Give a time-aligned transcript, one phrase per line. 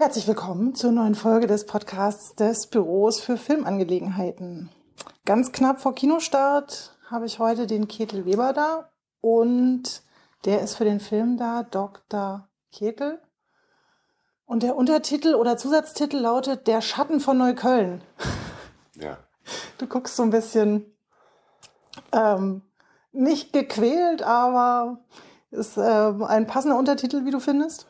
[0.00, 4.70] Herzlich willkommen zur neuen Folge des Podcasts des Büros für Filmangelegenheiten.
[5.24, 10.04] Ganz knapp vor Kinostart habe ich heute den Ketel Weber da und
[10.44, 12.48] der ist für den Film da, Dr.
[12.70, 13.20] Ketel.
[14.46, 18.00] Und der Untertitel oder Zusatztitel lautet Der Schatten von Neukölln.
[18.94, 19.18] Ja.
[19.78, 20.96] Du guckst so ein bisschen
[22.12, 22.62] ähm,
[23.10, 25.00] nicht gequält, aber
[25.50, 27.86] ist ähm, ein passender Untertitel, wie du findest?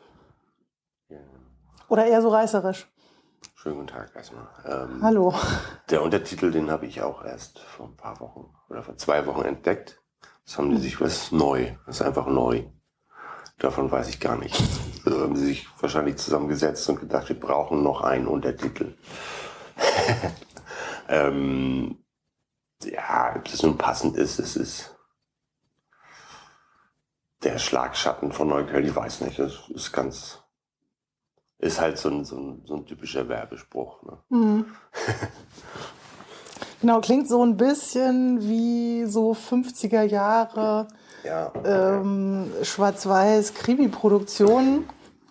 [1.88, 2.87] Oder eher so reißerisch?
[3.55, 4.47] Schönen guten Tag erstmal.
[4.65, 5.34] Ähm, Hallo.
[5.91, 9.42] Der Untertitel, den habe ich auch erst vor ein paar Wochen oder vor zwei Wochen
[9.42, 10.00] entdeckt.
[10.45, 11.75] Das haben die sich, was ist neu?
[11.86, 12.64] Das ist einfach neu.
[13.58, 14.56] Davon weiß ich gar nicht.
[15.05, 18.95] Also haben sie sich wahrscheinlich zusammengesetzt und gedacht, wir brauchen noch einen Untertitel.
[21.08, 22.05] ähm,
[22.84, 24.97] ja, ob das nun passend ist, es ist
[27.42, 30.38] der Schlagschatten von Neukölln, ich weiß nicht, das ist ganz,
[31.59, 34.03] ist halt so ein, so ein, so ein typischer Werbespruch.
[34.03, 34.19] Ne?
[34.28, 34.64] Mhm.
[36.81, 40.89] genau, klingt so ein bisschen wie so 50er Jahre
[41.25, 41.53] Ja.
[41.64, 44.89] ähm, schwarz-weiß Krimi-Produktion.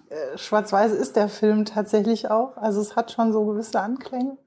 [0.09, 2.57] Äh, Schwarz-weiß ist der Film tatsächlich auch.
[2.57, 4.37] Also es hat schon so gewisse Anklänge.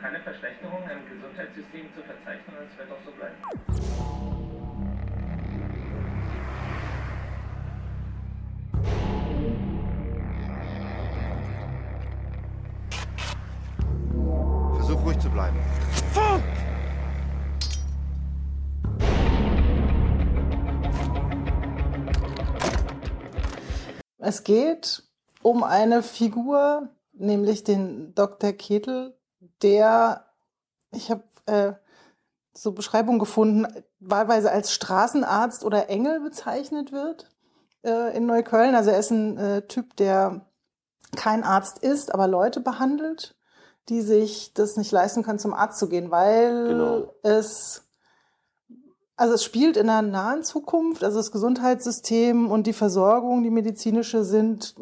[0.00, 4.29] keine Verschlechterung im Gesundheitssystem zu verzeichnen, es wird auch so bleiben.
[15.00, 15.56] Versuch ruhig zu bleiben.
[24.18, 25.02] Es geht
[25.42, 28.52] um eine Figur, nämlich den Dr.
[28.52, 29.16] Ketel,
[29.62, 30.26] der,
[30.92, 31.72] ich habe äh,
[32.52, 33.66] so Beschreibungen gefunden,
[34.00, 37.30] wahlweise als Straßenarzt oder Engel bezeichnet wird
[37.82, 38.74] äh, in Neukölln.
[38.74, 40.46] Also er ist ein äh, Typ, der
[41.16, 43.34] kein Arzt ist, aber Leute behandelt,
[43.88, 47.14] die sich das nicht leisten können, zum Arzt zu gehen, weil Genau.
[47.22, 47.82] es
[49.16, 54.24] also es spielt in einer nahen Zukunft, also das Gesundheitssystem und die Versorgung, die medizinische,
[54.24, 54.74] sind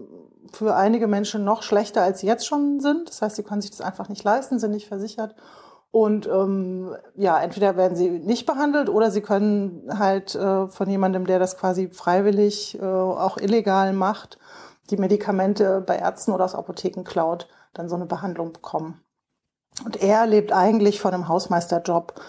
[0.53, 3.08] für einige Menschen noch schlechter, als sie jetzt schon sind.
[3.08, 5.34] Das heißt, sie können sich das einfach nicht leisten, sind nicht versichert.
[5.91, 11.26] Und ähm, ja, entweder werden sie nicht behandelt oder sie können halt äh, von jemandem,
[11.26, 14.38] der das quasi freiwillig, äh, auch illegal macht,
[14.91, 19.03] die Medikamente bei Ärzten oder aus Apotheken klaut, dann so eine Behandlung bekommen.
[19.84, 22.21] Und er lebt eigentlich von einem Hausmeisterjob,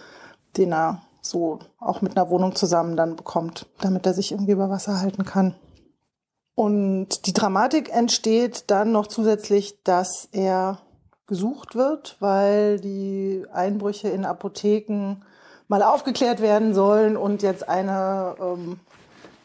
[0.58, 4.70] den er so auch mit einer Wohnung zusammen dann bekommt, damit er sich irgendwie über
[4.70, 5.56] Wasser halten kann.
[6.56, 10.80] Und die Dramatik entsteht dann noch zusätzlich, dass er
[11.26, 15.22] gesucht wird, weil die Einbrüche in Apotheken
[15.70, 18.80] mal aufgeklärt werden sollen und jetzt eine, ähm,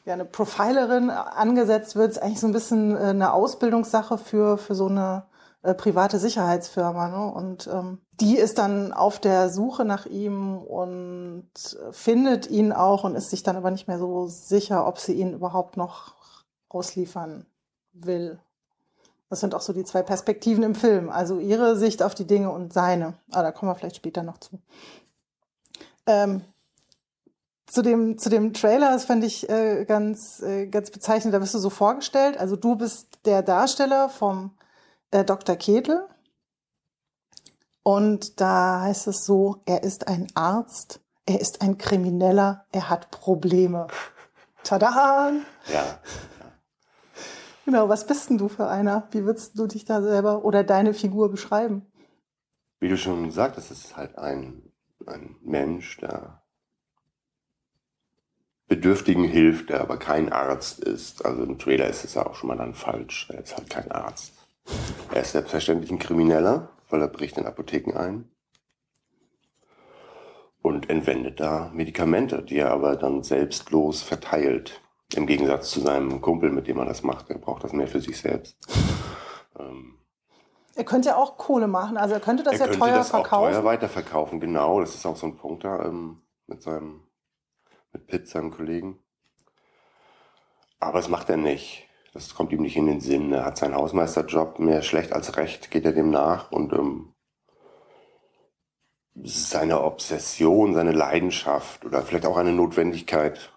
[0.05, 2.13] ja, eine Profilerin angesetzt wird.
[2.13, 5.25] Ist eigentlich so ein bisschen äh, eine Ausbildungssache für, für so eine
[5.63, 7.09] äh, private Sicherheitsfirma.
[7.09, 7.33] Ne?
[7.33, 11.49] Und ähm, die ist dann auf der Suche nach ihm und
[11.91, 15.33] findet ihn auch und ist sich dann aber nicht mehr so sicher, ob sie ihn
[15.33, 16.15] überhaupt noch
[16.69, 17.47] ausliefern
[17.93, 18.39] will.
[19.31, 21.09] Das sind auch so die zwei Perspektiven im Film.
[21.09, 23.15] Also ihre Sicht auf die Dinge und seine.
[23.33, 24.61] Aber da kommen wir vielleicht später noch zu.
[26.07, 26.43] Ähm,
[27.75, 31.55] zu dem, zu dem Trailer, das fand ich äh, ganz, äh, ganz bezeichnend, da wirst
[31.55, 32.39] du so vorgestellt.
[32.39, 34.57] Also du bist der Darsteller vom
[35.11, 35.57] äh, Dr.
[35.57, 36.07] Ketel.
[37.83, 43.11] Und da heißt es so, er ist ein Arzt, er ist ein Krimineller, er hat
[43.11, 43.89] Probleme.
[44.63, 45.33] Tada!
[45.67, 45.99] Ja.
[47.65, 49.09] Genau, was bist denn du für einer?
[49.11, 51.85] Wie würdest du dich da selber oder deine Figur beschreiben?
[52.79, 54.71] Wie du schon sagtest, es ist halt ein,
[55.07, 56.44] ein Mensch, der
[58.75, 61.25] Bedürftigen hilft, der aber kein Arzt ist.
[61.25, 63.29] Also im Trailer ist es ja auch schon mal dann falsch.
[63.33, 64.33] Er ist halt kein Arzt.
[65.13, 68.29] Er ist selbstverständlich ein Krimineller, weil er bricht in Apotheken ein
[70.63, 74.81] und entwendet da Medikamente, die er aber dann selbstlos verteilt.
[75.15, 77.31] Im Gegensatz zu seinem Kumpel, mit dem er das macht.
[77.31, 78.57] Er braucht das mehr für sich selbst.
[79.59, 79.99] Ähm,
[80.75, 83.11] Er könnte ja auch Kohle machen, also er könnte das er ja könnte teuer das
[83.11, 83.47] verkaufen.
[83.49, 84.81] auch teuer weiterverkaufen, genau.
[84.81, 87.04] Das ist auch so ein Punkt da ähm, mit seinem,
[87.95, 88.99] mit Pitt, seinem Kollegen.
[90.81, 91.89] Aber das macht er nicht.
[92.13, 93.33] Das kommt ihm nicht in den Sinn.
[93.33, 97.15] Er hat seinen Hausmeisterjob mehr schlecht als recht, geht er dem nach und ähm,
[99.23, 103.53] seine Obsession, seine Leidenschaft oder vielleicht auch eine Notwendigkeit,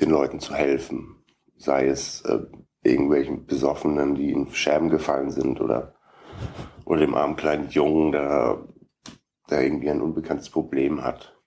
[0.00, 1.24] den Leuten zu helfen.
[1.56, 2.40] Sei es äh,
[2.82, 5.94] irgendwelchen Besoffenen, die in Scherben gefallen sind oder,
[6.84, 8.64] oder dem armen kleinen Jungen, der,
[9.50, 11.37] der irgendwie ein unbekanntes Problem hat.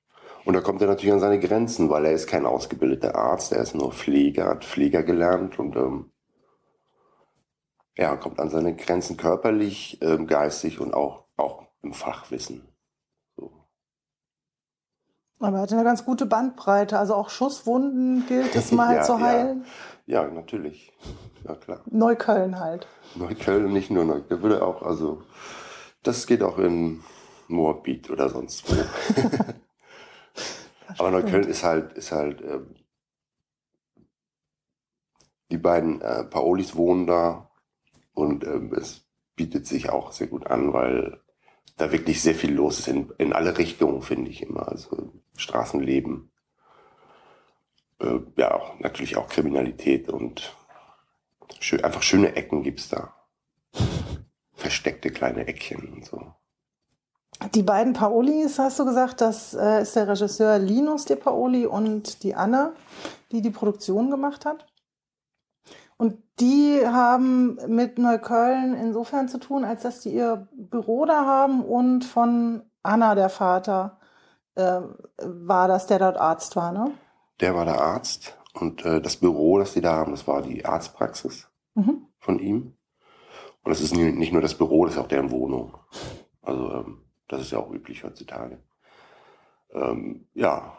[0.43, 3.61] Und da kommt er natürlich an seine Grenzen, weil er ist kein ausgebildeter Arzt, er
[3.61, 6.11] ist nur Pfleger, hat Pfleger gelernt und ähm,
[7.97, 12.67] ja, kommt an seine Grenzen körperlich, ähm, geistig und auch, auch im Fachwissen.
[13.35, 13.51] So.
[15.39, 16.97] Aber er hat eine ganz gute Bandbreite.
[16.97, 19.19] Also auch Schusswunden gilt es mal Ja, zu ja.
[19.19, 19.65] heilen.
[20.05, 20.91] Ja, natürlich.
[21.43, 21.81] Ja, klar.
[21.89, 22.85] Neukölln halt.
[23.15, 24.27] Neukölln, nicht nur Neukölln.
[24.29, 25.23] Der würde auch, also,
[26.03, 27.03] das geht auch in
[27.47, 28.75] Moabit oder sonst wo.
[30.97, 32.75] Aber Neukölln ist halt, ist halt, ähm,
[35.51, 37.49] die beiden äh, Paolis wohnen da
[38.13, 39.05] und ähm, es
[39.35, 41.19] bietet sich auch sehr gut an, weil
[41.77, 44.67] da wirklich sehr viel los ist in, in alle Richtungen, finde ich immer.
[44.67, 46.31] Also Straßenleben,
[47.99, 50.55] äh, ja, auch, natürlich auch Kriminalität und
[51.59, 53.15] schön, einfach schöne Ecken gibt's da.
[54.53, 56.33] Versteckte kleine Eckchen und so.
[57.53, 62.21] Die beiden Paolis, hast du gesagt, das äh, ist der Regisseur Linus De Paoli und
[62.23, 62.73] die Anna,
[63.31, 64.67] die die Produktion gemacht hat.
[65.97, 71.63] Und die haben mit Neukölln insofern zu tun, als dass die ihr Büro da haben
[71.63, 73.99] und von Anna, der Vater,
[74.55, 74.81] äh,
[75.23, 76.91] war das, der dort Arzt war, ne?
[77.39, 80.65] Der war der Arzt und äh, das Büro, das die da haben, das war die
[80.65, 82.07] Arztpraxis Mhm.
[82.19, 82.75] von ihm.
[83.63, 85.77] Und das ist nicht nur das Büro, das ist auch deren Wohnung.
[86.41, 86.97] Also ähm,
[87.31, 88.61] das ist ja auch üblich heutzutage.
[89.71, 90.77] Ähm, ja,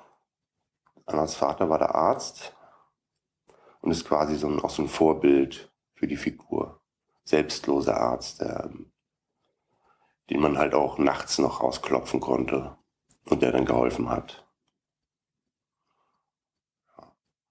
[1.07, 2.55] Annas Vater war der Arzt
[3.81, 6.81] und ist quasi so ein, auch so ein Vorbild für die Figur.
[7.25, 8.93] Selbstloser Arzt, der, ähm,
[10.29, 12.77] den man halt auch nachts noch rausklopfen konnte
[13.27, 14.45] und der dann geholfen hat.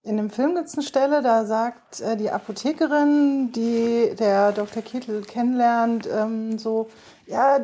[0.03, 4.81] In dem Film gibt es eine Stelle, da sagt äh, die Apothekerin, die der Dr.
[4.81, 6.89] Kittel kennenlernt, ähm, so,
[7.27, 7.59] ja,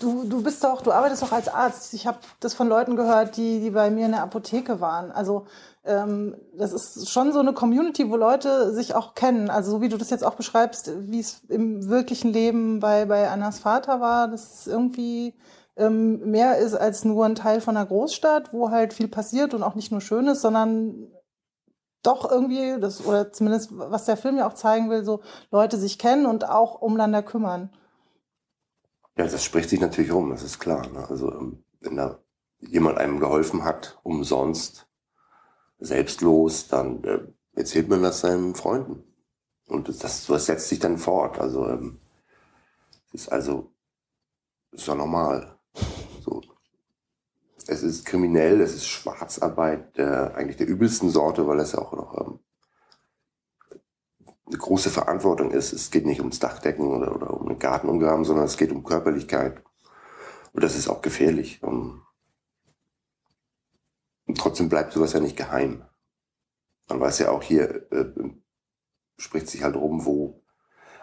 [0.00, 1.94] du, du bist doch, du arbeitest doch als Arzt.
[1.94, 5.10] Ich habe das von Leuten gehört, die, die bei mir in der Apotheke waren.
[5.10, 5.46] Also
[5.84, 9.50] ähm, das ist schon so eine Community, wo Leute sich auch kennen.
[9.50, 13.28] Also so wie du das jetzt auch beschreibst, wie es im wirklichen Leben bei, bei
[13.28, 15.34] Annas Vater war, dass es irgendwie
[15.76, 19.62] ähm, mehr ist als nur ein Teil von einer Großstadt, wo halt viel passiert und
[19.62, 21.08] auch nicht nur Schönes, sondern
[22.02, 25.98] doch irgendwie, das, oder zumindest was der Film ja auch zeigen will, so Leute sich
[25.98, 27.70] kennen und auch umeinander kümmern.
[29.18, 30.88] Ja, das spricht sich natürlich rum, das ist klar.
[30.90, 31.04] Ne?
[31.08, 32.20] Also ähm, wenn da
[32.60, 34.86] jemand einem geholfen hat, umsonst,
[35.80, 37.18] selbstlos, dann äh,
[37.54, 39.02] erzählt man das seinen Freunden.
[39.66, 41.38] Und das, das, setzt sich dann fort.
[41.40, 41.98] Also ähm,
[43.12, 43.72] ist also
[44.70, 45.58] ist ja normal.
[46.24, 46.40] So.
[47.66, 51.92] Es ist kriminell, es ist Schwarzarbeit der, eigentlich der übelsten Sorte, weil es ja auch
[51.92, 52.38] noch ähm,
[54.48, 55.72] eine große Verantwortung ist.
[55.72, 58.84] Es geht nicht ums Dachdecken oder, oder um einen Garten umgraben, sondern es geht um
[58.84, 59.62] Körperlichkeit.
[60.52, 61.62] Und das ist auch gefährlich.
[61.62, 62.02] Um,
[64.26, 65.84] und trotzdem bleibt sowas ja nicht geheim.
[66.88, 68.06] Man weiß ja auch hier, äh,
[69.18, 70.42] spricht sich halt rum, wo.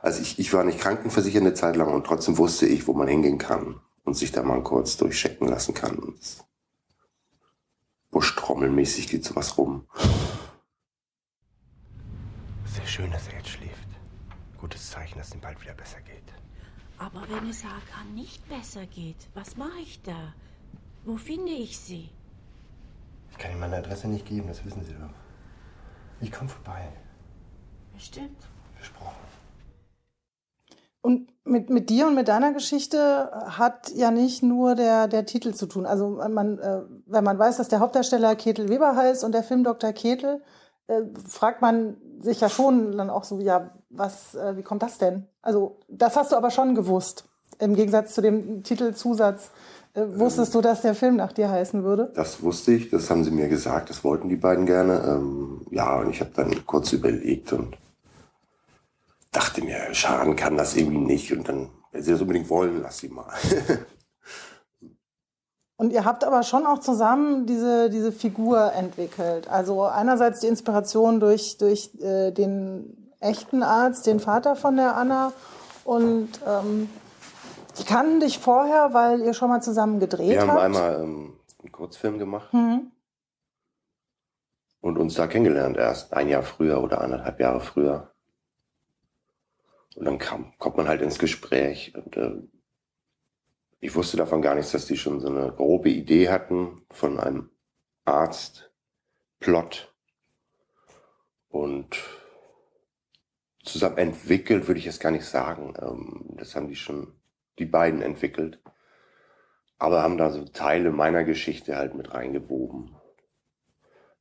[0.02, 3.08] Also ich, ich war nicht krankenversichert eine Zeit lang und trotzdem wusste ich, wo man
[3.08, 5.98] hingehen kann und sich da mal kurz durchchecken lassen kann.
[5.98, 6.20] Und
[8.12, 9.88] Buschtrommelmäßig geht sowas rum.
[12.76, 13.88] Sehr schön, dass er jetzt schläft.
[14.60, 16.34] Gutes Zeichen, dass es ihm bald wieder besser geht.
[16.98, 20.34] Aber wenn es Hakan nicht besser geht, was mache ich da?
[21.06, 22.10] Wo finde ich sie?
[23.32, 25.10] Ich kann ihm meine Adresse nicht geben, das wissen Sie doch.
[26.20, 26.90] Ich komme vorbei.
[27.94, 28.44] Bestimmt.
[28.76, 29.24] Versprochen.
[31.02, 35.54] Und mit, mit dir und mit deiner Geschichte hat ja nicht nur der, der Titel
[35.54, 35.86] zu tun.
[35.86, 39.64] Also man, äh, wenn man weiß, dass der Hauptdarsteller Ketel Weber heißt und der Film
[39.64, 39.94] Dr.
[39.94, 40.42] Ketel,
[40.88, 44.98] äh, fragt man sich ja schon dann auch so, ja, was, äh, wie kommt das
[44.98, 45.26] denn?
[45.42, 47.26] Also das hast du aber schon gewusst.
[47.60, 49.52] Im Gegensatz zu dem Titelzusatz
[49.94, 52.12] äh, wusstest du, dass der Film nach dir heißen würde?
[52.16, 55.02] Das wusste ich, das haben sie mir gesagt, das wollten die beiden gerne.
[55.08, 57.78] Ähm, ja, und ich habe dann kurz überlegt und
[59.32, 61.32] dachte mir, schaden kann das irgendwie nicht.
[61.32, 63.32] Und dann, wenn sie das unbedingt wollen, lass sie mal.
[65.78, 69.50] Und ihr habt aber schon auch zusammen diese, diese Figur entwickelt.
[69.50, 75.34] Also einerseits die Inspiration durch, durch äh, den echten Arzt, den Vater von der Anna.
[75.84, 76.90] Und ähm,
[77.78, 80.62] ich kannte dich vorher, weil ihr schon mal zusammen gedreht Wir haben habt.
[80.62, 82.92] einmal ähm, einen Kurzfilm gemacht Mhm.
[84.80, 88.12] und uns da kennengelernt erst ein Jahr früher oder anderthalb Jahre früher.
[89.96, 92.32] Und dann kam, kommt man halt ins Gespräch und äh,
[93.86, 97.52] ich wusste davon gar nichts, dass die schon so eine grobe Idee hatten von einem
[98.04, 99.94] Arzt-Plot.
[101.50, 102.04] Und
[103.64, 105.76] zusammen entwickelt würde ich es gar nicht sagen.
[105.80, 107.14] Ähm, das haben die schon,
[107.60, 108.60] die beiden entwickelt.
[109.78, 112.96] Aber haben da so Teile meiner Geschichte halt mit reingewoben.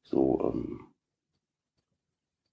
[0.03, 0.89] So, ähm,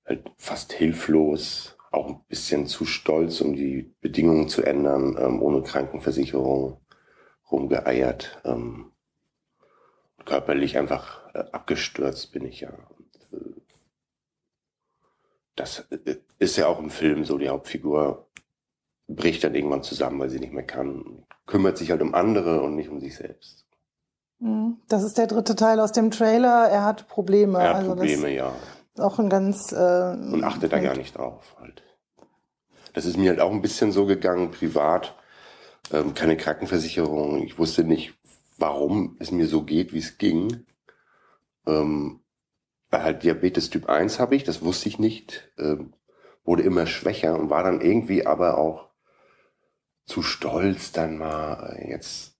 [0.05, 5.61] halt fast hilflos auch ein bisschen zu stolz, um die Bedingungen zu ändern, ähm, ohne
[5.61, 6.80] Krankenversicherung
[7.51, 8.41] rumgeeiert.
[8.45, 8.91] Ähm,
[10.25, 12.69] körperlich einfach äh, abgestürzt bin ich ja.
[12.69, 13.61] Und, äh,
[15.55, 18.27] das äh, ist ja auch im Film so, die Hauptfigur
[19.07, 22.75] bricht dann irgendwann zusammen, weil sie nicht mehr kann, kümmert sich halt um andere und
[22.75, 23.65] nicht um sich selbst.
[24.39, 24.77] Mhm.
[24.87, 26.69] Das ist der dritte Teil aus dem Trailer.
[26.69, 27.59] Er hat Probleme.
[27.59, 28.53] Er hat also Probleme, ja.
[28.97, 29.71] Auch ein ganz.
[29.71, 31.55] Äh, und achtet da gar nicht drauf.
[31.59, 31.83] Halt.
[32.93, 35.15] Das ist mir halt auch ein bisschen so gegangen, privat.
[35.91, 37.43] Ähm, keine Krankenversicherung.
[37.43, 38.13] Ich wusste nicht,
[38.57, 40.65] warum es mir so geht, wie es ging.
[41.65, 42.21] Ähm,
[42.89, 45.49] weil halt Diabetes Typ 1 habe ich, das wusste ich nicht.
[45.57, 45.93] Ähm,
[46.43, 48.89] wurde immer schwächer und war dann irgendwie aber auch
[50.05, 52.35] zu stolz, dann mal jetzt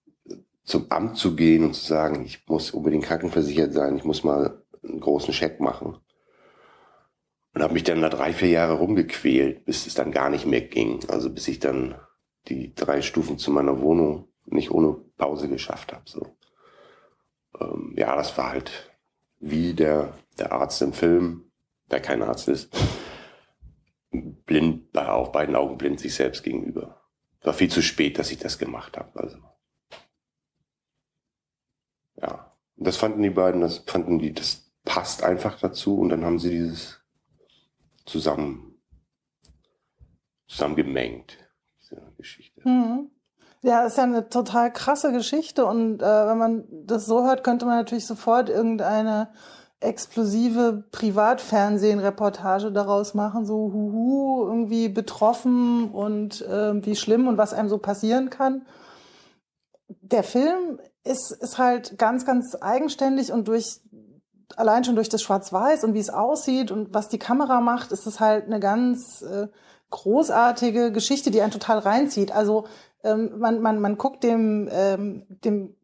[0.64, 4.62] zum Amt zu gehen und zu sagen, ich muss unbedingt krankenversichert sein, ich muss mal
[4.84, 5.98] einen großen Scheck machen.
[7.54, 10.62] Und habe mich dann da drei, vier Jahre rumgequält, bis es dann gar nicht mehr
[10.62, 11.02] ging.
[11.10, 11.96] Also bis ich dann
[12.48, 16.04] die drei Stufen zu meiner Wohnung nicht ohne Pause geschafft habe.
[16.06, 16.36] So.
[17.60, 18.92] Ähm, ja, das war halt
[19.40, 21.52] wie der, der Arzt im Film,
[21.90, 22.74] der kein Arzt ist,
[24.12, 27.02] blind, auf beiden Augen blind sich selbst gegenüber.
[27.42, 29.20] War viel zu spät, dass ich das gemacht habe.
[29.20, 29.38] Also.
[32.18, 32.48] Ja.
[32.78, 36.50] Das fanden die beiden, das fanden die, das passt einfach dazu und dann haben sie
[36.50, 37.00] dieses
[38.06, 38.82] zusammen,
[40.48, 41.51] zusammengemengt, diese
[42.18, 42.62] Geschichte.
[42.68, 43.10] Mhm.
[43.64, 47.66] Ja, ist ja eine total krasse Geschichte und äh, wenn man das so hört, könnte
[47.66, 49.30] man natürlich sofort irgendeine
[49.82, 57.70] explosive Privatfernsehen-Reportage daraus machen, so huhu, irgendwie betroffen und äh, wie schlimm und was einem
[57.70, 58.66] so passieren kann.
[59.88, 63.82] Der Film ist, ist halt ganz, ganz eigenständig und durch
[64.56, 68.06] allein schon durch das Schwarz-Weiß und wie es aussieht und was die Kamera macht, ist
[68.06, 69.48] es halt eine ganz äh,
[69.92, 72.32] großartige Geschichte, die einen total reinzieht.
[72.32, 72.66] Also
[73.04, 75.76] ähm, man, man, man guckt dem, ähm, dem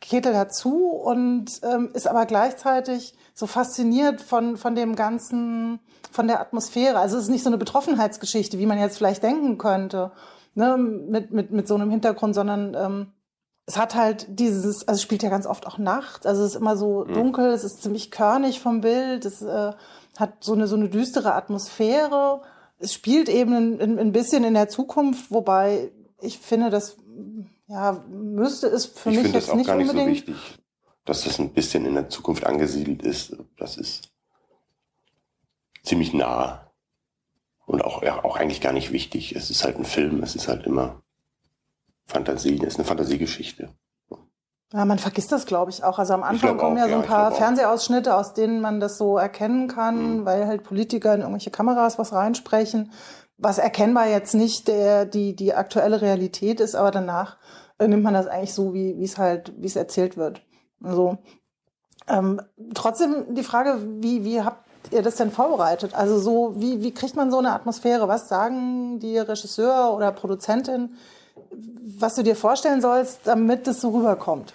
[0.00, 5.80] Ketel dazu und ähm, ist aber gleichzeitig so fasziniert von, von dem ganzen,
[6.12, 6.98] von der Atmosphäre.
[6.98, 10.12] Also es ist nicht so eine Betroffenheitsgeschichte, wie man jetzt vielleicht denken könnte,
[10.54, 13.12] ne, mit, mit, mit so einem Hintergrund, sondern ähm,
[13.66, 16.60] es hat halt dieses, also es spielt ja ganz oft auch nachts, also es ist
[16.60, 17.14] immer so mhm.
[17.14, 19.72] dunkel, es ist ziemlich körnig vom Bild, es äh,
[20.18, 22.42] hat so eine, so eine düstere Atmosphäre.
[22.84, 26.98] Es spielt eben ein, ein bisschen in der Zukunft, wobei ich finde, das
[27.66, 30.26] ja, müsste es für ich mich jetzt auch nicht gar nicht unbedingt.
[30.26, 30.58] so wichtig,
[31.06, 33.36] dass das ein bisschen in der Zukunft angesiedelt ist.
[33.56, 34.12] Das ist
[35.82, 36.70] ziemlich nah
[37.64, 39.34] und auch, ja, auch eigentlich gar nicht wichtig.
[39.34, 41.02] Es ist halt ein Film, es ist halt immer
[42.04, 43.74] Fantasie, das ist eine Fantasiegeschichte.
[44.74, 46.00] Ja, man vergisst das, glaube ich, auch.
[46.00, 49.16] Also am Anfang kommen ja so ein ja, paar Fernsehausschnitte, aus denen man das so
[49.16, 50.24] erkennen kann, mhm.
[50.24, 52.90] weil halt Politiker in irgendwelche Kameras was reinsprechen,
[53.38, 57.36] was erkennbar jetzt nicht der, die, die aktuelle Realität ist, aber danach
[57.78, 60.42] äh, nimmt man das eigentlich so, wie wie es halt, wie es erzählt wird.
[60.82, 61.18] Also
[62.08, 62.40] ähm,
[62.74, 65.94] trotzdem die Frage, wie, wie habt ihr das denn vorbereitet?
[65.94, 68.08] Also so, wie, wie kriegt man so eine Atmosphäre?
[68.08, 70.96] Was sagen die Regisseur oder Produzentin?
[71.98, 74.54] was du dir vorstellen sollst, damit es so rüberkommt.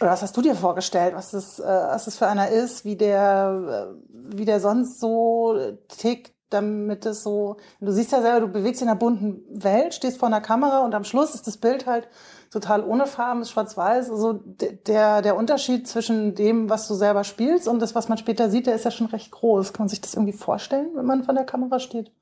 [0.00, 2.96] Oder was hast du dir vorgestellt, was das, äh, was das für einer ist, wie
[2.96, 5.56] der, äh, wie der sonst so
[5.88, 10.18] tickt, damit es so, du siehst ja selber, du bewegst in einer bunten Welt, stehst
[10.18, 12.08] vor einer Kamera und am Schluss ist das Bild halt
[12.50, 14.10] total ohne Farben, ist schwarz-weiß.
[14.10, 18.50] Also der, der Unterschied zwischen dem, was du selber spielst und das, was man später
[18.50, 19.72] sieht, der ist ja schon recht groß.
[19.72, 22.12] Kann man sich das irgendwie vorstellen, wenn man vor der Kamera steht?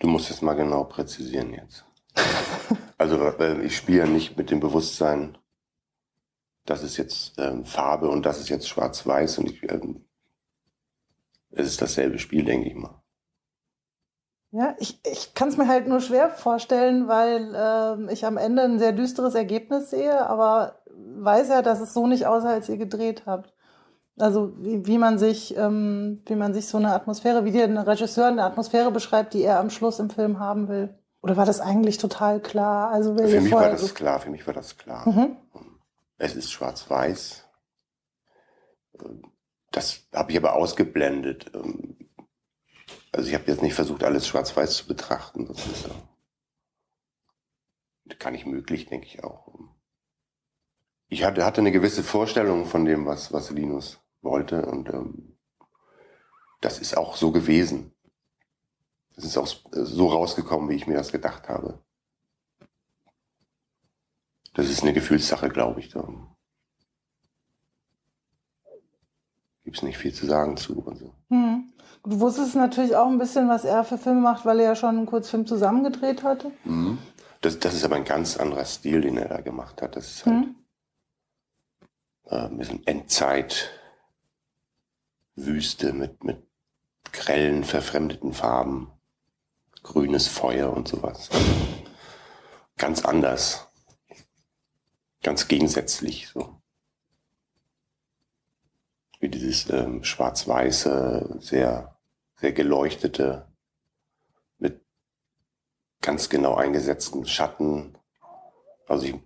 [0.00, 1.84] Du musst es mal genau präzisieren jetzt.
[2.98, 5.38] also ich spiele ja nicht mit dem Bewusstsein,
[6.66, 10.04] das ist jetzt ähm, Farbe und das ist jetzt Schwarz-Weiß und ich, ähm,
[11.50, 13.02] es ist dasselbe Spiel, denke ich mal.
[14.50, 18.62] Ja, ich, ich kann es mir halt nur schwer vorstellen, weil ähm, ich am Ende
[18.62, 22.78] ein sehr düsteres Ergebnis sehe, aber weiß ja, dass es so nicht aussah, als ihr
[22.78, 23.54] gedreht habt.
[24.18, 27.76] Also wie, wie man sich, ähm, wie man sich so eine Atmosphäre, wie dir ein
[27.76, 30.98] Regisseur eine Atmosphäre beschreibt, die er am Schluss im Film haben will.
[31.20, 32.90] Oder war das eigentlich total klar?
[32.90, 34.20] Also für mich war das klar.
[34.20, 35.08] Für mich war das klar.
[35.08, 35.36] Mhm.
[36.16, 37.44] Es ist schwarz-weiß.
[39.70, 41.50] Das habe ich aber ausgeblendet.
[43.12, 45.46] Also ich habe jetzt nicht versucht, alles schwarz-weiß zu betrachten.
[45.46, 45.88] Das ist
[48.18, 49.48] gar nicht möglich, denke ich auch.
[51.08, 54.66] Ich hatte, hatte eine gewisse Vorstellung von dem, was, was Linus wollte.
[54.66, 55.38] Und ähm,
[56.60, 57.94] das ist auch so gewesen.
[59.18, 61.80] Es ist auch so rausgekommen, wie ich mir das gedacht habe.
[64.54, 65.88] Das ist eine Gefühlssache, glaube ich.
[65.88, 66.08] Da.
[69.64, 70.78] gibt es nicht viel zu sagen zu.
[70.78, 71.14] Und so.
[71.30, 71.72] Hm.
[72.04, 74.96] Du wusstest natürlich auch ein bisschen, was er für Filme macht, weil er ja schon
[74.96, 76.52] einen Kurzfilm zusammengedreht hatte.
[76.64, 76.98] Mhm.
[77.40, 79.96] Das, das ist aber ein ganz anderer Stil, den er da gemacht hat.
[79.96, 80.54] Das ist halt Hm.
[82.26, 83.70] äh, ein bisschen Endzeit,
[85.34, 86.46] Wüste mit, mit
[87.12, 88.92] grellen, verfremdeten Farben,
[89.88, 91.30] grünes Feuer und sowas.
[92.76, 93.68] Ganz anders.
[95.22, 96.60] Ganz gegensätzlich so.
[99.18, 101.98] Wie dieses ähm, schwarz-weiße, sehr,
[102.36, 103.48] sehr geleuchtete,
[104.58, 104.84] mit
[106.00, 107.98] ganz genau eingesetzten Schatten.
[108.86, 109.16] Also ich,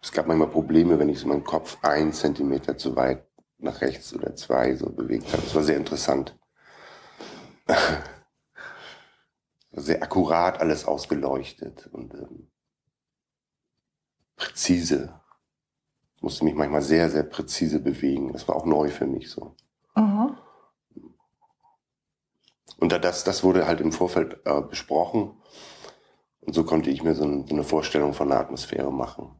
[0.00, 3.26] es gab manchmal Probleme, wenn ich so meinen Kopf ein Zentimeter zu weit
[3.58, 5.42] nach rechts oder zwei so bewegt habe.
[5.42, 6.38] Das war sehr interessant.
[9.80, 12.50] sehr akkurat alles ausgeleuchtet und ähm,
[14.36, 15.20] präzise.
[16.16, 18.32] Ich musste mich manchmal sehr, sehr präzise bewegen.
[18.32, 19.54] Das war auch neu für mich so.
[19.94, 20.36] Aha.
[22.78, 25.40] Und da das, das wurde halt im Vorfeld äh, besprochen.
[26.40, 29.34] Und so konnte ich mir so, ein, so eine Vorstellung von der Atmosphäre machen,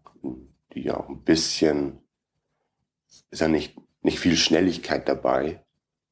[0.75, 2.02] die ja auch ein bisschen,
[3.30, 5.64] ist ja nicht, nicht viel Schnelligkeit dabei,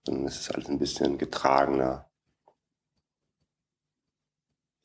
[0.04, 2.09] sondern es ist alles ein bisschen getragener.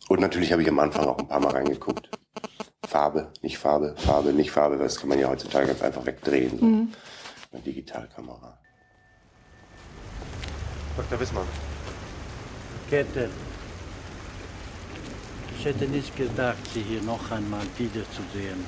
[0.10, 2.10] Und natürlich habe ich am Anfang auch ein paar Mal reingeguckt.
[2.88, 6.66] Farbe, nicht Farbe, Farbe, nicht Farbe, das kann man ja heutzutage ganz einfach wegdrehen, so
[6.66, 6.80] Mhm.
[6.90, 8.58] mit einer Digitalkamera.
[10.98, 11.20] Dr.
[11.20, 11.46] Wissmann.
[12.90, 13.30] Kettel.
[15.58, 18.66] Ich hätte nicht gedacht, Sie hier noch einmal wiederzusehen.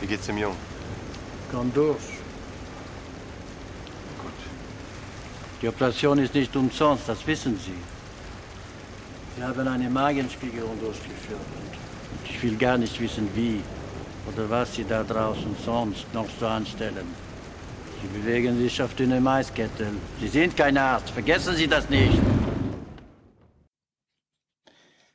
[0.00, 0.56] Wie geht's dem Jungen?
[1.50, 1.98] Komm durch.
[4.22, 4.32] Gut.
[5.60, 7.74] Die Operation ist nicht umsonst, das wissen Sie.
[9.36, 11.40] Sie haben eine Magenspiegelung durchgeführt.
[11.40, 13.60] Und ich will gar nicht wissen, wie
[14.32, 17.06] oder was Sie da draußen sonst noch so anstellen.
[18.00, 19.86] Sie bewegen sich auf dünne Maiskette.
[20.20, 22.18] Sie sind kein Arzt, vergessen Sie das nicht.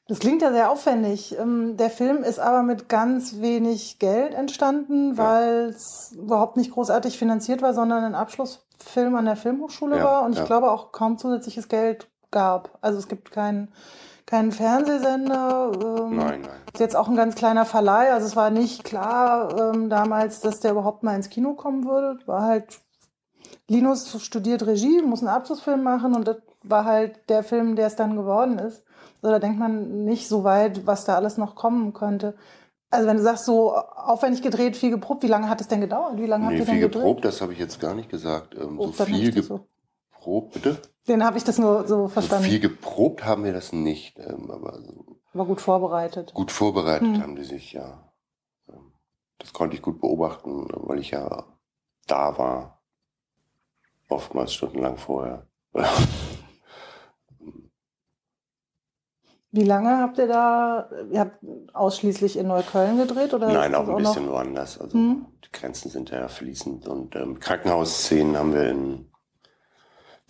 [0.07, 1.37] Das klingt ja sehr aufwendig.
[1.39, 7.17] Ähm, Der Film ist aber mit ganz wenig Geld entstanden, weil es überhaupt nicht großartig
[7.17, 10.45] finanziert war, sondern ein Abschlussfilm an der Filmhochschule Ja, war und ich ja.
[10.45, 12.77] glaube auch kaum zusätzliches Geld gab.
[12.81, 13.69] Also es gibt keinen
[14.31, 15.71] keinen Fernsehsender.
[15.75, 16.49] ähm, Nein, nein.
[16.73, 18.13] Ist jetzt auch ein ganz kleiner Verleih.
[18.13, 22.17] Also es war nicht klar ähm, damals, dass der überhaupt mal ins Kino kommen würde.
[22.25, 22.79] War halt,
[23.67, 27.95] Linus studiert Regie, muss einen Abschlussfilm machen und das war halt der Film, der es
[27.95, 28.83] dann geworden ist.
[29.21, 32.35] Also da denkt man nicht so weit, was da alles noch kommen könnte.
[32.89, 36.17] Also wenn du sagst, so aufwendig gedreht, viel geprobt, wie lange hat es denn gedauert?
[36.17, 37.01] Wie lange habt Nee, ihr denn viel gedreht?
[37.03, 38.55] geprobt, das habe ich jetzt gar nicht gesagt.
[38.55, 39.61] Ähm, Oh, so viel das so.
[40.13, 40.77] geprobt, bitte?
[41.07, 42.45] Den habe ich das nur so verstanden.
[42.45, 46.33] viel geprobt haben wir das nicht, ähm, aber so War gut vorbereitet.
[46.33, 47.21] gut vorbereitet Hm.
[47.23, 48.11] haben die sich ja.
[48.69, 48.91] Ähm,
[49.39, 51.45] Das konnte ich gut beobachten, weil ich ja
[52.07, 52.81] da war.
[54.09, 55.47] Oftmals stundenlang vorher.
[59.53, 61.39] Wie lange habt ihr da, ihr habt
[61.73, 63.33] ausschließlich in Neukölln gedreht?
[63.33, 64.79] Oder Nein, auch ein noch- bisschen woanders.
[64.79, 65.25] Also Hm.
[65.43, 66.87] die Grenzen sind ja fließend.
[66.87, 69.10] Und ähm, Krankenhausszenen haben wir in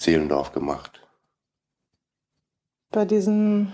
[0.01, 0.97] Zehlendorf gemacht.
[2.89, 3.71] Bei diesen,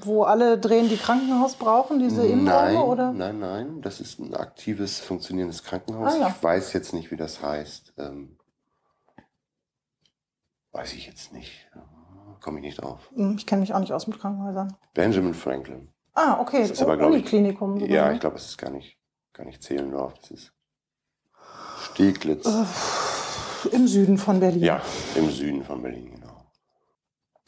[0.00, 3.12] wo alle drehen, die Krankenhaus brauchen, diese Innenräume, oder?
[3.12, 3.82] nein, nein.
[3.82, 6.14] Das ist ein aktives, funktionierendes Krankenhaus.
[6.14, 6.28] Ah, ja.
[6.28, 7.92] Ich weiß jetzt nicht, wie das heißt.
[7.98, 8.38] Ähm,
[10.72, 11.68] weiß ich jetzt nicht.
[12.40, 13.10] Komme ich nicht drauf.
[13.14, 14.74] Hm, Ich kenne mich auch nicht aus mit Krankenhäusern.
[14.94, 15.92] Benjamin Franklin.
[16.14, 16.62] Ah, okay.
[16.62, 17.80] Das ist aber, glaub ich, Uniklinikum.
[17.80, 18.96] sogar, Ja, ich glaube, es ist gar nicht,
[19.34, 20.14] gar nicht Zehlendorf.
[20.20, 20.52] Das ist
[21.90, 22.46] Steglitz.
[22.46, 22.64] Äh,
[23.72, 24.62] Im Süden von Berlin.
[24.62, 24.82] Ja,
[25.14, 26.46] im Süden von Berlin, genau.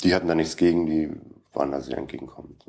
[0.03, 1.11] Die hatten da nichts gegen, die
[1.53, 2.65] waren da sehr entgegenkommend.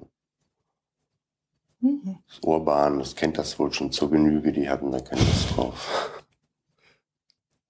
[1.80, 2.18] Mhm.
[2.28, 6.12] Das Urban, das kennt das wohl schon zur Genüge, die hatten da keine Lust drauf.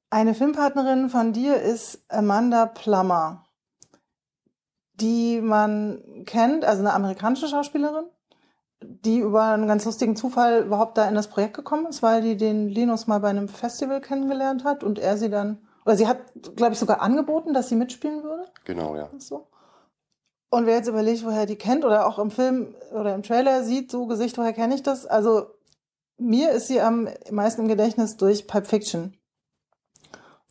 [0.10, 3.46] Eine Filmpartnerin von dir ist Amanda Plummer,
[4.96, 8.06] die man kennt, also eine amerikanische Schauspielerin,
[8.82, 12.38] die über einen ganz lustigen Zufall überhaupt da in das Projekt gekommen ist, weil die
[12.38, 16.17] den Linus mal bei einem Festival kennengelernt hat und er sie dann, oder sie hat,
[16.58, 18.43] glaube ich, sogar angeboten, dass sie mitspielen würde.
[18.65, 19.10] Genau, ja.
[19.19, 19.47] So.
[20.50, 23.89] Und wer jetzt überlegt, woher die kennt oder auch im Film oder im Trailer sieht,
[23.89, 25.06] so Gesicht, woher kenne ich das?
[25.06, 25.45] Also
[26.17, 29.15] mir ist sie am meisten im Gedächtnis durch Pipe Fiction.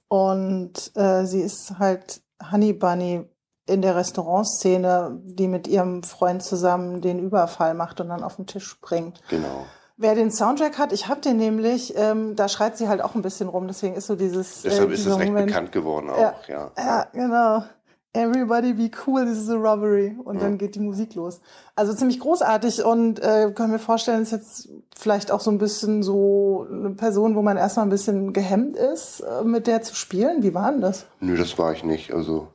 [0.08, 3.28] Und äh, sie ist halt Honey Bunny
[3.66, 8.46] in der Restaurantszene, die mit ihrem Freund zusammen den Überfall macht und dann auf den
[8.46, 9.20] Tisch springt.
[9.28, 9.66] Genau.
[9.98, 13.22] Wer den Soundtrack hat, ich habe den nämlich, ähm, da schreit sie halt auch ein
[13.22, 14.62] bisschen rum, deswegen ist so dieses.
[14.62, 16.32] Deshalb äh, ist es recht Moment, bekannt geworden Ja.
[16.32, 16.70] auch, ja.
[16.76, 17.64] ja, genau.
[18.12, 20.16] Everybody be cool, this is a robbery.
[20.24, 20.42] Und Ja.
[20.42, 21.40] dann geht die Musik los.
[21.74, 26.02] Also ziemlich großartig und äh, kann mir vorstellen, ist jetzt vielleicht auch so ein bisschen
[26.02, 30.42] so eine Person, wo man erstmal ein bisschen gehemmt ist, äh, mit der zu spielen.
[30.42, 31.06] Wie war denn das?
[31.20, 32.12] Nö, das war ich nicht.
[32.12, 32.48] Also,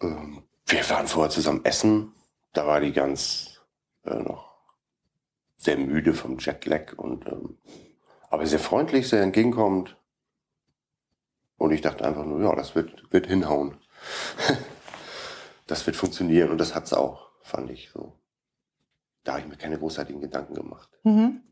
[0.00, 2.12] ähm, wir waren vorher zusammen essen.
[2.52, 3.60] Da war die ganz
[4.04, 4.49] äh, noch
[5.60, 7.58] sehr müde vom Jetlag und ähm,
[8.30, 9.96] aber sehr freundlich, sehr entgegenkommend.
[11.58, 13.76] Und ich dachte einfach nur, ja, das wird, wird hinhauen.
[15.66, 18.18] das wird funktionieren und das hat's auch, fand ich so.
[19.22, 20.88] Da habe ich mir keine großartigen Gedanken gemacht.
[21.02, 21.42] Mhm.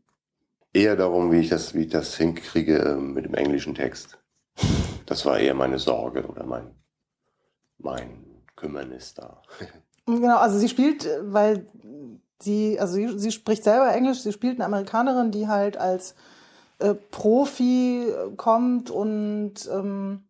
[0.73, 4.17] Eher darum, wie ich das, wie ich das hinkriege ähm, mit dem englischen Text.
[5.05, 6.73] Das war eher meine Sorge oder mein,
[7.77, 9.43] mein Kümmernis da.
[10.15, 11.65] Genau, also sie spielt, äh, weil
[12.39, 16.15] sie, also sie, sie spricht selber Englisch, sie spielt eine Amerikanerin, die halt als
[16.79, 20.23] äh, Profi äh, kommt und ähm,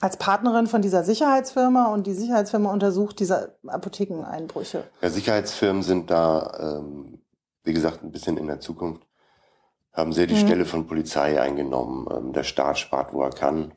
[0.00, 4.84] als Partnerin von dieser Sicherheitsfirma und die Sicherheitsfirma untersucht diese Apothekeneinbrüche.
[5.02, 7.20] Ja, Sicherheitsfirmen sind da, ähm,
[7.64, 9.06] wie gesagt, ein bisschen in der Zukunft,
[9.92, 10.38] haben sehr die Mhm.
[10.38, 12.06] Stelle von Polizei eingenommen.
[12.10, 13.72] Ähm, der Staat spart, wo er kann.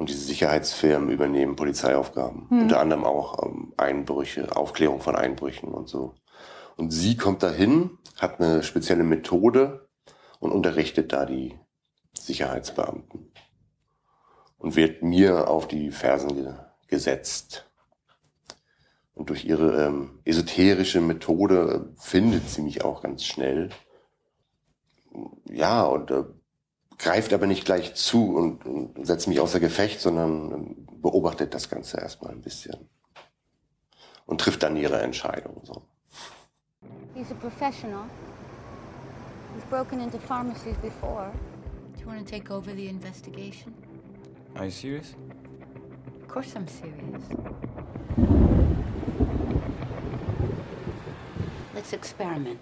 [0.00, 2.46] Und diese Sicherheitsfirmen übernehmen Polizeiaufgaben.
[2.48, 2.62] Mhm.
[2.62, 6.14] Unter anderem auch ähm, Einbrüche, Aufklärung von Einbrüchen und so.
[6.78, 9.90] Und sie kommt dahin, hat eine spezielle Methode
[10.38, 11.58] und unterrichtet da die
[12.14, 13.30] Sicherheitsbeamten.
[14.56, 16.54] Und wird mir auf die Fersen ge
[16.88, 17.70] gesetzt.
[19.12, 23.68] Und durch ihre ähm, esoterische Methode äh, findet sie mich auch ganz schnell.
[25.44, 26.24] Ja, und äh,
[27.00, 31.68] greift aber nicht gleich zu und, und setzt mich außer Gefecht, sondern ähm, beobachtet das
[31.70, 32.88] Ganze erstmal ein bisschen.
[34.26, 35.62] Und trifft dann ihre Entscheidung.
[35.64, 35.82] So.
[37.14, 38.04] He's a professional.
[39.54, 41.32] He's broken into pharmacies before.
[41.94, 43.74] Do you want to take over the investigation?
[44.54, 45.14] Are you serious?
[46.22, 47.22] Of course I'm serious.
[51.74, 52.60] Let's experiment.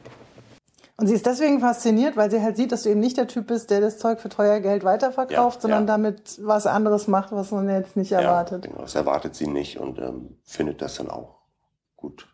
[1.01, 3.47] Und sie ist deswegen fasziniert, weil sie halt sieht, dass du eben nicht der Typ
[3.47, 5.87] bist, der das Zeug für teuer Geld weiterverkauft, Ja, sondern ja.
[5.87, 8.65] damit was anderes macht, was man jetzt nicht erwartet.
[8.65, 11.39] Ja, genau, das erwartet sie nicht und ähm, findet das dann auch
[11.95, 12.27] gut,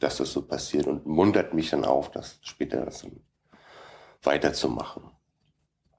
[0.00, 3.20] dass das so passiert und muntert mich dann auf, das später das dann
[4.24, 5.04] weiterzumachen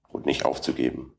[0.10, 1.16] und nicht aufzugeben.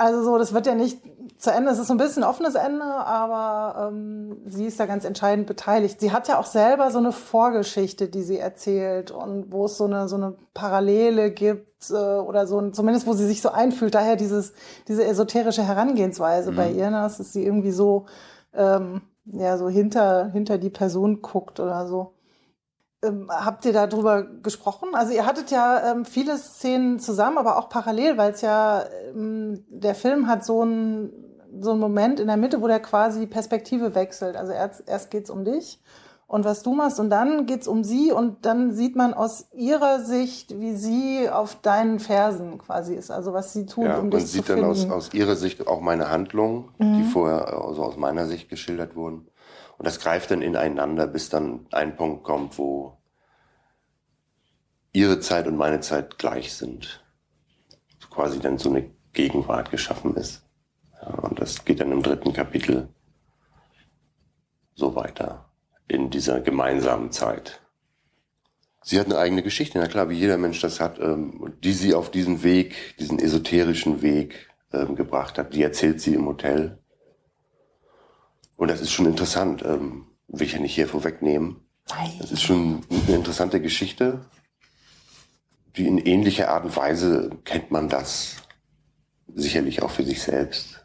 [0.00, 0.98] Also so, das wird ja nicht
[1.36, 1.70] zu Ende.
[1.70, 5.46] Es ist so ein bisschen ein offenes Ende, aber ähm, sie ist da ganz entscheidend
[5.46, 6.00] beteiligt.
[6.00, 9.84] Sie hat ja auch selber so eine Vorgeschichte, die sie erzählt und wo es so
[9.84, 13.94] eine so eine Parallele gibt äh, oder so, ein- zumindest wo sie sich so einfühlt.
[13.94, 14.54] Daher dieses
[14.88, 18.06] diese esoterische Herangehensweise bei ihr, ne, dass sie irgendwie so
[18.54, 22.12] ähm, ja so hinter hinter die Person guckt oder so.
[23.02, 24.94] Ähm, habt ihr darüber gesprochen?
[24.94, 28.84] Also ihr hattet ja ähm, viele Szenen zusammen, aber auch parallel, weil es ja
[29.14, 31.12] ähm, der Film hat so einen
[31.60, 34.36] so einen Moment in der Mitte, wo der quasi die Perspektive wechselt.
[34.36, 35.80] Also erst, erst geht's um dich
[36.30, 39.98] und was du machst und dann geht's um sie und dann sieht man aus ihrer
[39.98, 44.14] Sicht, wie sie auf deinen Fersen quasi ist, also was sie tut, Ja, um und
[44.14, 44.70] dich zu sieht dann finden.
[44.70, 49.26] aus, aus ihrer Sicht auch meine Handlungen, die vorher also aus meiner Sicht geschildert wurden.
[49.80, 52.98] Und das greift dann ineinander, bis dann ein Punkt kommt, wo
[54.92, 57.02] ihre Zeit und meine Zeit gleich sind.
[58.10, 60.42] Quasi dann so eine Gegenwart geschaffen ist.
[61.00, 62.90] Ja, und das geht dann im dritten Kapitel
[64.74, 65.50] so weiter
[65.88, 67.62] in dieser gemeinsamen Zeit.
[68.82, 71.94] Sie hat eine eigene Geschichte, na klar, wie jeder Mensch das hat, ähm, die sie
[71.94, 75.54] auf diesen Weg, diesen esoterischen Weg ähm, gebracht hat.
[75.54, 76.79] Die erzählt sie im Hotel.
[78.60, 81.64] Und das ist schon interessant, ähm, will ich ja nicht hier vorwegnehmen.
[81.88, 82.12] Nein.
[82.18, 84.20] Das ist schon eine interessante Geschichte.
[85.76, 88.36] Die in ähnlicher Art und Weise kennt man das
[89.34, 90.84] sicherlich auch für sich selbst.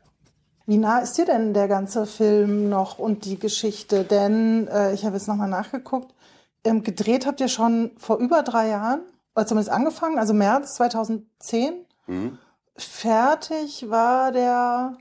[0.66, 4.06] Wie nah ist dir denn der ganze Film noch und die Geschichte?
[4.06, 6.16] Denn äh, ich habe jetzt nochmal nachgeguckt.
[6.64, 9.02] Ähm, gedreht habt ihr schon vor über drei Jahren,
[9.36, 11.74] oder zumindest angefangen, also März 2010.
[12.08, 12.38] Mhm.
[12.78, 14.98] Fertig war der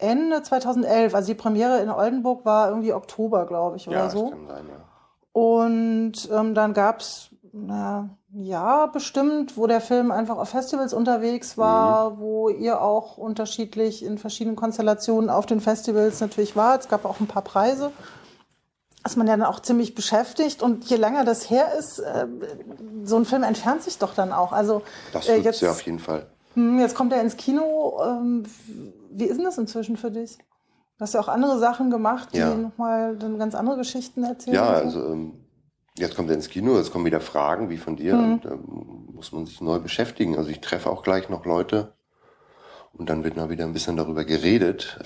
[0.00, 1.14] Ende 2011.
[1.14, 4.22] Also die Premiere in Oldenburg war irgendwie Oktober, glaube ich, oder Ja, so.
[4.22, 4.84] das kann sein, ja.
[5.32, 12.18] Und ähm, dann gab's na, ja bestimmt, wo der Film einfach auf Festivals unterwegs war,
[12.18, 16.78] wo ihr auch unterschiedlich in verschiedenen Konstellationen auf den Festivals natürlich war.
[16.78, 17.90] Es gab auch ein paar Preise.
[19.04, 22.26] Ist man ja dann auch ziemlich beschäftigt und je länger das her ist, äh,
[23.04, 24.52] so ein Film entfernt sich doch dann auch.
[24.52, 24.82] Also
[25.12, 26.26] Das äh, jetzt, ja auf jeden Fall.
[26.54, 28.00] Hm, jetzt kommt er ins Kino.
[28.04, 28.44] Ähm,
[29.10, 30.36] wie ist denn das inzwischen für dich?
[30.98, 32.54] Du hast ja auch andere Sachen gemacht, die Ja.
[32.54, 34.54] nochmal dann ganz andere Geschichten erzählen.
[34.56, 35.32] Ja, also ähm,
[35.96, 38.32] jetzt kommt er ins Kino, jetzt kommen wieder Fragen wie von dir Mhm.
[38.32, 40.36] und ähm, muss man sich neu beschäftigen.
[40.36, 41.94] Also ich treffe auch gleich noch Leute
[42.92, 44.98] und dann wird mal wieder ein bisschen darüber geredet.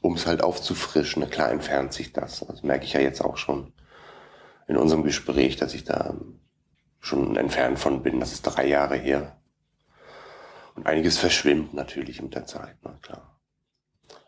[0.00, 1.22] Um es halt aufzufrischen.
[1.22, 2.40] Na klar entfernt sich das.
[2.46, 3.72] Das merke ich ja jetzt auch schon
[4.68, 6.14] in unserem Gespräch, dass ich da
[7.00, 8.20] schon entfernt von bin.
[8.20, 9.36] Das ist drei Jahre her.
[10.74, 13.40] Und einiges verschwimmt natürlich mit der Zeit, na klar.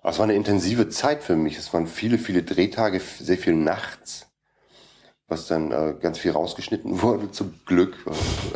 [0.01, 1.59] Aber es war eine intensive Zeit für mich.
[1.59, 4.31] Es waren viele, viele Drehtage, sehr viel nachts,
[5.27, 7.97] was dann äh, ganz viel rausgeschnitten wurde, zum Glück,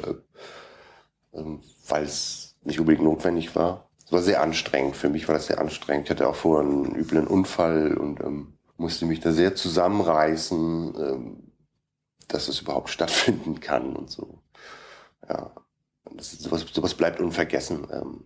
[0.05, 3.90] äh, äh, weil es nicht unbedingt notwendig war.
[4.05, 4.96] Es war sehr anstrengend.
[4.96, 6.07] Für mich war das sehr anstrengend.
[6.07, 11.53] Ich hatte auch vorher einen üblen Unfall und ähm, musste mich da sehr zusammenreißen, ähm,
[12.29, 14.42] dass es überhaupt stattfinden kann und so.
[15.29, 15.53] Ja,
[16.16, 17.87] das sowas, sowas bleibt unvergessen.
[17.92, 18.25] Ähm,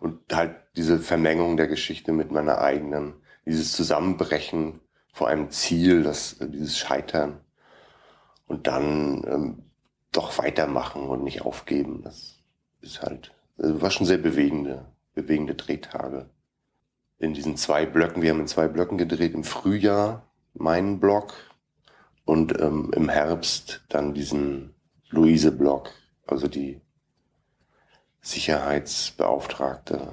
[0.00, 3.14] und halt diese Vermengung der Geschichte mit meiner eigenen,
[3.46, 4.80] dieses Zusammenbrechen
[5.12, 7.40] vor einem Ziel, das, äh, dieses Scheitern
[8.46, 9.62] und dann ähm,
[10.10, 12.02] doch weitermachen und nicht aufgeben.
[12.02, 12.38] Das
[12.80, 16.28] ist halt, also war schon sehr bewegende, bewegende Drehtage.
[17.18, 21.34] In diesen zwei Blöcken, wir haben in zwei Blöcken gedreht, im Frühjahr meinen Block
[22.24, 24.74] und ähm, im Herbst dann diesen
[25.10, 25.90] Luise-Block,
[26.26, 26.80] also die
[28.22, 30.12] Sicherheitsbeauftragte,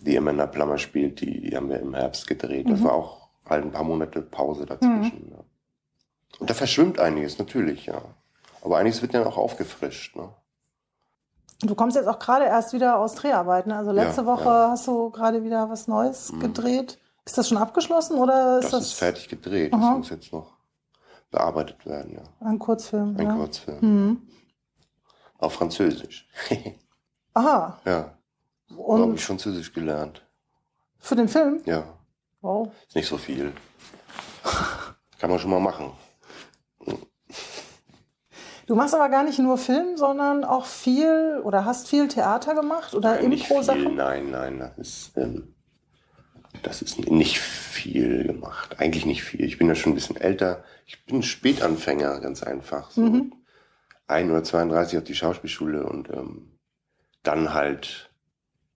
[0.00, 2.68] die Amanda Plummer spielt, die haben wir im Herbst gedreht.
[2.70, 2.84] Das Mhm.
[2.84, 5.30] war auch halt ein paar Monate Pause dazwischen.
[5.30, 5.38] Ja.
[6.38, 8.00] Und da verschwimmt einiges, natürlich, ja.
[8.62, 10.16] Aber einiges wird dann auch aufgefrischt.
[10.16, 10.28] Ne?
[11.62, 13.72] Du kommst jetzt auch gerade erst wieder aus Dreharbeiten.
[13.72, 14.68] Also letzte Ja, Woche ja.
[14.70, 16.40] hast du gerade wieder was Neues Mhm.
[16.40, 16.98] gedreht.
[17.24, 19.72] Ist das schon abgeschlossen oder ist Das, das, ist fertig gedreht.
[19.72, 19.88] Aha.
[19.90, 20.56] Das muss jetzt noch
[21.30, 22.22] bearbeitet werden, ja.
[22.46, 23.16] ein Kurzfilm?
[23.18, 23.34] Ein ja.
[23.34, 23.78] Kurzfilm.
[23.80, 24.22] Mhm.
[25.38, 26.28] Auf Französisch.
[27.34, 27.80] Aha.
[27.84, 28.14] ja,
[28.68, 30.22] da habe Und ich Französisch gelernt.
[30.98, 31.60] für den Film?
[31.64, 31.84] Ja,
[32.40, 32.70] Wow.
[32.86, 33.52] ist nicht so viel.
[35.18, 35.92] Kann man schon mal machen.
[38.66, 42.94] Du machst aber gar nicht nur Film, sondern auch viel oder hast viel Theater gemacht
[42.94, 43.32] oder Nein.
[43.32, 43.94] Impro-Sachen?
[43.96, 45.54] Nein, nein, das ist, ähm,
[46.62, 48.78] das ist nicht viel gemacht.
[48.78, 49.42] Eigentlich nicht viel.
[49.44, 50.64] Ich bin ja schon ein bisschen älter.
[50.84, 52.90] Ich bin Spätanfänger, ganz einfach.
[52.90, 53.32] So Mhm.
[54.08, 56.58] Ein oder 32 auf die Schauspielschule und ähm,
[57.22, 58.10] dann halt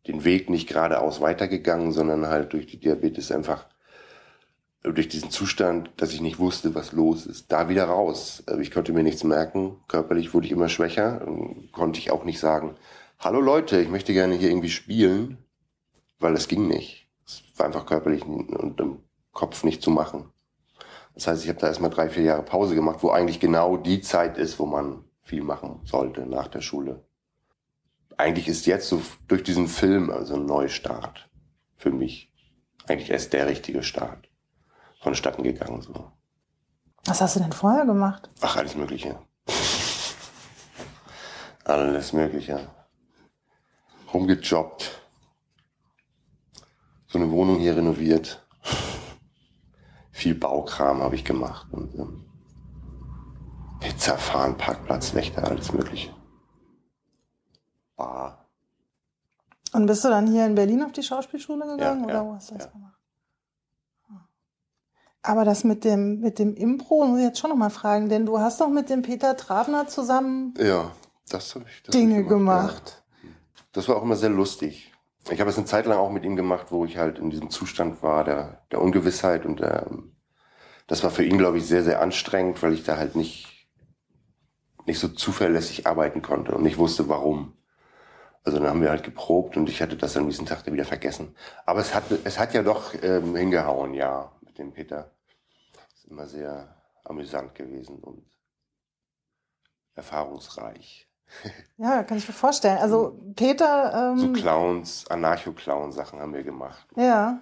[0.06, 3.66] den Weg nicht geradeaus weitergegangen, sondern halt durch die Diabetes einfach
[4.82, 8.42] durch diesen Zustand, dass ich nicht wusste, was los ist, da wieder raus.
[8.48, 9.76] Äh, Ich konnte mir nichts merken.
[9.88, 11.24] Körperlich wurde ich immer schwächer.
[11.70, 12.76] Konnte ich auch nicht sagen,
[13.18, 15.38] hallo Leute, ich möchte gerne hier irgendwie spielen,
[16.18, 17.08] weil es ging nicht.
[17.24, 18.98] Es war einfach körperlich und im
[19.32, 20.30] Kopf nicht zu machen.
[21.14, 24.00] Das heißt, ich habe da erstmal drei, vier Jahre Pause gemacht, wo eigentlich genau die
[24.00, 27.04] Zeit ist, wo man viel machen sollte nach der Schule.
[28.16, 31.30] Eigentlich ist jetzt so durch diesen Film also ein Neustart
[31.76, 32.32] für mich.
[32.86, 34.28] Eigentlich erst der richtige Start
[35.00, 35.82] vonstatten gegangen.
[35.82, 36.12] So.
[37.04, 38.28] Was hast du denn vorher gemacht?
[38.40, 39.18] Ach, alles Mögliche.
[41.64, 42.68] Alles Mögliche.
[44.12, 45.00] Rumgejobbt.
[47.06, 48.46] So eine Wohnung hier renoviert.
[50.10, 51.66] Viel Baukram habe ich gemacht.
[51.72, 52.31] Und, ähm,
[53.82, 56.14] Pizza fahren, Parkplatz, Wächter, alles Mögliche.
[57.96, 58.46] Bar.
[59.72, 62.34] Und bist du dann hier in Berlin auf die Schauspielschule gegangen Ja, oder ja, wo
[62.34, 62.70] hast du das ja.
[62.70, 62.92] gemacht?
[65.22, 68.40] Aber das mit dem, mit dem Impro muss ich jetzt schon nochmal fragen, denn du
[68.40, 70.90] hast doch mit dem Peter Trabner zusammen Ja,
[71.28, 71.82] das habe ich.
[71.84, 73.04] Das Dinge ich gemacht.
[73.22, 73.28] Ja.
[73.72, 74.92] Das war auch immer sehr lustig.
[75.30, 77.50] Ich habe es eine Zeit lang auch mit ihm gemacht, wo ich halt in diesem
[77.50, 79.86] Zustand war, der, der Ungewissheit und der,
[80.88, 83.51] das war für ihn, glaube ich, sehr, sehr anstrengend, weil ich da halt nicht,
[84.86, 87.56] nicht so zuverlässig arbeiten konnte und nicht wusste, warum.
[88.44, 90.84] Also dann haben wir halt geprobt und ich hatte das am nächsten Tag dann wieder
[90.84, 91.36] vergessen.
[91.64, 95.10] Aber es hat, es hat ja doch ähm, hingehauen, ja, mit dem Peter.
[95.94, 98.24] Ist immer sehr amüsant gewesen und
[99.94, 101.08] erfahrungsreich.
[101.78, 102.78] Ja, kann ich mir vorstellen.
[102.78, 106.86] Also Peter, So ähm, Clowns, Anarcho-Clown-Sachen haben wir gemacht.
[106.96, 107.40] ja.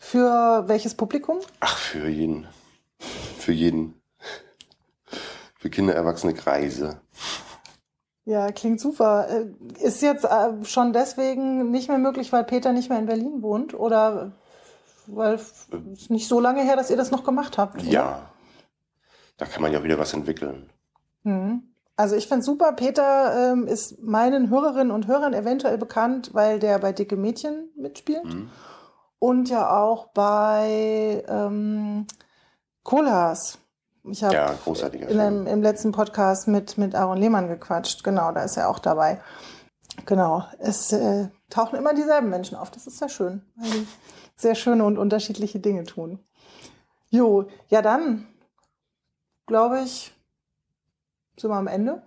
[0.00, 1.40] Für welches Publikum?
[1.60, 2.46] Ach, für jeden.
[3.00, 3.97] Für jeden.
[5.58, 7.00] Für Kinder, Erwachsene, Kreise.
[8.24, 9.28] Ja, klingt super.
[9.28, 9.46] Äh,
[9.84, 13.74] Ist jetzt äh, schon deswegen nicht mehr möglich, weil Peter nicht mehr in Berlin wohnt
[13.74, 14.32] oder
[15.06, 17.76] weil es ist nicht so lange her, dass ihr das noch gemacht habt?
[17.80, 17.84] oder?
[17.84, 18.30] Ja.
[19.36, 20.70] Da kann man ja wieder was entwickeln.
[21.24, 21.62] Mhm.
[21.96, 26.78] Also ich finde super, Peter ähm, ist meinen Hörerinnen und Hörern eventuell bekannt, weil der
[26.78, 28.50] bei Dicke Mädchen mitspielt Hm?
[29.18, 32.06] und ja auch bei ähm,
[32.84, 33.58] Kohlhaas.
[34.10, 34.54] Ich habe Ja,
[35.08, 38.04] dem, im letzten Podcast mit, mit Aaron Lehmann gequatscht.
[38.04, 39.20] Genau, da ist er auch dabei.
[40.06, 42.70] Genau, es äh, tauchen immer dieselben Menschen auf.
[42.70, 43.86] Das ist sehr schön, weil die
[44.36, 46.20] sehr schöne und unterschiedliche Dinge tun.
[47.10, 48.26] Jo, ja dann,
[49.46, 50.14] glaube ich,
[51.36, 52.02] sind wir am Ende.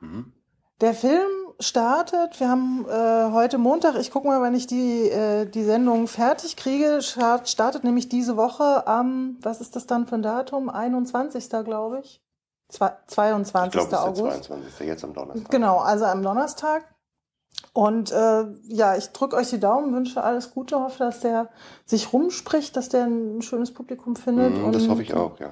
[0.00, 0.32] Mhm.
[0.80, 1.28] Der Film
[1.60, 2.40] startet.
[2.40, 6.56] Wir haben äh, heute Montag, ich gucke mal, wenn ich die, äh, die Sendung fertig
[6.56, 10.68] kriege, start, startet nämlich diese Woche am, was ist das dann für ein Datum?
[10.68, 11.48] 21.
[11.64, 12.22] glaube ich.
[12.68, 13.66] Zwei, 22.
[13.66, 14.44] Ich glaube, es ist der August.
[14.44, 14.86] 22.
[14.86, 15.50] Jetzt am Donnerstag.
[15.50, 16.84] Genau, also am Donnerstag.
[17.72, 21.50] Und äh, ja, ich drücke euch die Daumen, wünsche alles Gute, hoffe, dass der
[21.84, 24.56] sich rumspricht, dass der ein schönes Publikum findet.
[24.56, 25.50] Mhm, das hoffe ich auch, ja.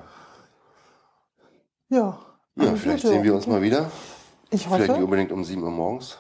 [1.91, 2.19] Ja.
[2.57, 3.15] Ja, vielleicht Gute.
[3.15, 3.91] sehen wir uns mal wieder.
[4.51, 5.05] Ich Vielleicht nicht hoffe.
[5.05, 6.19] unbedingt um 7 Uhr morgens.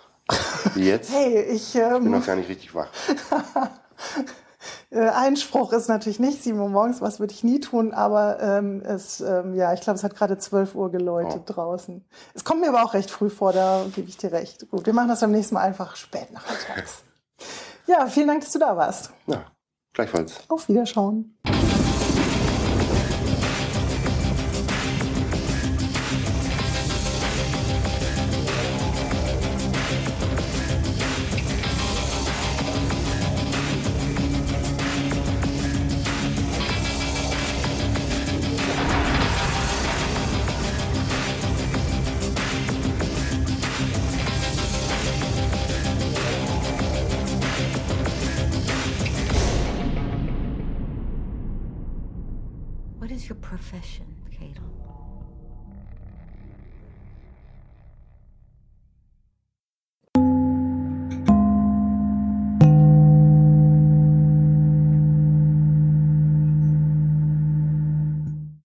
[0.74, 1.10] Wie jetzt.
[1.12, 2.88] Hey, ich, Ich bin ähm, noch gar nicht richtig wach.
[4.90, 8.82] äh, Einspruch ist natürlich nicht 7 Uhr morgens, was würde ich nie tun, aber ähm,
[8.84, 11.52] es, ähm, ja, ich glaube, es hat gerade 12 Uhr geläutet Oh.
[11.52, 12.04] draußen.
[12.34, 14.68] Es kommt mir aber auch recht früh vor, da gebe ich dir recht.
[14.70, 17.02] Gut, wir machen das beim nächsten Mal einfach spät nachmittags.
[17.86, 19.10] ja, vielen Dank, dass du da warst.
[19.26, 19.44] Ja,
[19.94, 20.40] gleichfalls.
[20.48, 21.38] Auf Wiederschauen.